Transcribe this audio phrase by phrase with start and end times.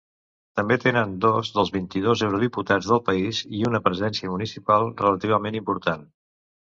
[0.59, 6.03] També tenen dos dels vint-i-dos eurodiputats del país i una presència municipal relativament important.